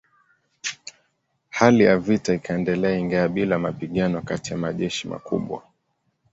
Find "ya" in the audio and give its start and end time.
1.83-1.97, 4.51-4.57